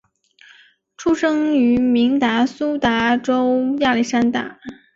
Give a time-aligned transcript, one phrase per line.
[0.97, 4.57] 出生于明尼苏达州亚历山大。